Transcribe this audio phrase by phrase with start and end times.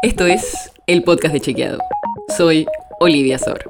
[0.00, 1.80] Esto es el podcast de Chequeado.
[2.36, 2.66] Soy
[3.00, 3.68] Olivia Sor.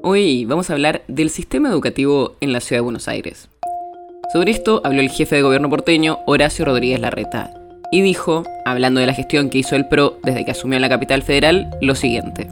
[0.00, 3.48] Hoy vamos a hablar del sistema educativo en la ciudad de Buenos Aires.
[4.32, 7.52] Sobre esto habló el jefe de gobierno porteño, Horacio Rodríguez Larreta,
[7.90, 10.88] y dijo, hablando de la gestión que hizo el PRO desde que asumió en la
[10.88, 12.48] capital federal, lo siguiente.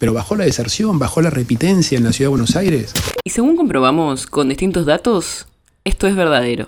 [0.00, 2.92] Pero bajó la deserción, bajó la repitencia en la ciudad de Buenos Aires.
[3.22, 5.46] Y según comprobamos con distintos datos,
[5.84, 6.66] esto es verdadero.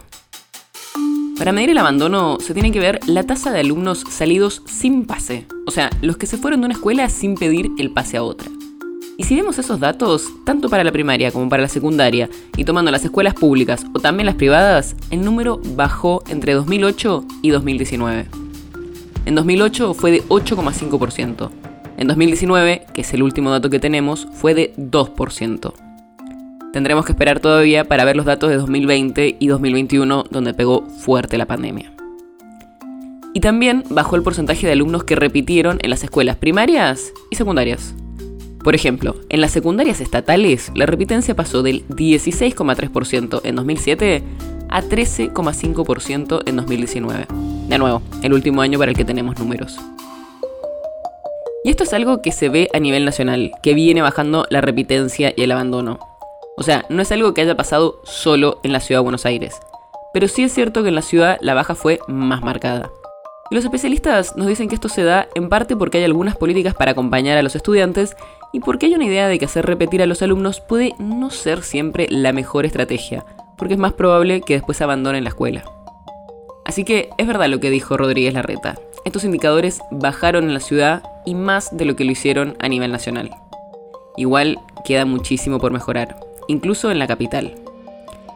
[1.37, 5.47] Para medir el abandono se tiene que ver la tasa de alumnos salidos sin pase,
[5.67, 8.49] o sea, los que se fueron de una escuela sin pedir el pase a otra.
[9.17, 12.93] Y si vemos esos datos, tanto para la primaria como para la secundaria, y tomando
[12.93, 18.27] las escuelas públicas o también las privadas, el número bajó entre 2008 y 2019.
[19.27, 21.51] En 2008 fue de 8,5%.
[21.97, 25.84] En 2019, que es el último dato que tenemos, fue de 2%.
[26.75, 31.39] Tendremos que esperar todavía para ver los datos de 2020 y 2021, donde pegó fuerte
[31.39, 31.93] la pandemia.
[33.33, 37.95] Y también bajó el porcentaje de alumnos que repitieron en las escuelas primarias y secundarias.
[38.65, 44.25] Por ejemplo, en las secundarias estatales, la repitencia pasó del 16,3% en 2007
[44.69, 47.27] a 13,5% en 2019.
[47.69, 49.79] De nuevo, el último año para el que tenemos números.
[51.63, 55.33] Y esto es algo que se ve a nivel nacional, que viene bajando la repitencia
[55.37, 56.14] y el abandono.
[56.57, 59.61] O sea, no es algo que haya pasado solo en la ciudad de Buenos Aires.
[60.13, 62.91] Pero sí es cierto que en la ciudad la baja fue más marcada.
[63.51, 66.93] los especialistas nos dicen que esto se da en parte porque hay algunas políticas para
[66.93, 68.17] acompañar a los estudiantes
[68.53, 71.63] y porque hay una idea de que hacer repetir a los alumnos puede no ser
[71.63, 73.27] siempre la mejor estrategia,
[73.59, 75.65] porque es más probable que después abandonen la escuela.
[76.65, 78.77] Así que es verdad lo que dijo Rodríguez Larreta.
[79.05, 82.93] Estos indicadores bajaron en la ciudad y más de lo que lo hicieron a nivel
[82.93, 83.31] nacional.
[84.17, 86.17] Igual queda muchísimo por mejorar
[86.49, 87.55] incluso en la capital.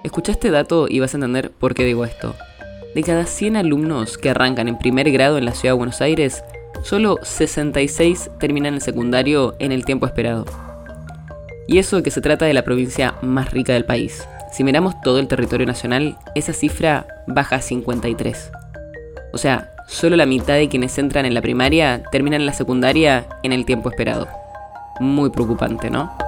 [0.05, 2.34] Escucha este dato y vas a entender por qué digo esto.
[2.95, 6.42] De cada 100 alumnos que arrancan en primer grado en la ciudad de Buenos Aires,
[6.83, 10.47] solo 66 terminan el secundario en el tiempo esperado.
[11.67, 14.27] Y eso que se trata de la provincia más rica del país.
[14.53, 18.50] Si miramos todo el territorio nacional, esa cifra baja a 53.
[19.33, 23.53] O sea, solo la mitad de quienes entran en la primaria terminan la secundaria en
[23.53, 24.27] el tiempo esperado.
[25.00, 26.28] Muy preocupante, ¿no?